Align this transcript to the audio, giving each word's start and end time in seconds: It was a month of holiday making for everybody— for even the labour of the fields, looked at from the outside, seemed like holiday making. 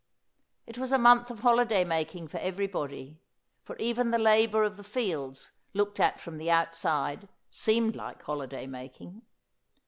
It 0.65 0.79
was 0.79 0.91
a 0.91 0.97
month 0.97 1.29
of 1.29 1.41
holiday 1.41 1.83
making 1.83 2.27
for 2.27 2.39
everybody— 2.39 3.19
for 3.65 3.75
even 3.75 4.09
the 4.09 4.17
labour 4.17 4.63
of 4.63 4.75
the 4.75 4.83
fields, 4.83 5.51
looked 5.75 5.99
at 5.99 6.19
from 6.19 6.39
the 6.39 6.49
outside, 6.49 7.29
seemed 7.51 7.95
like 7.95 8.19
holiday 8.23 8.65
making. 8.65 9.21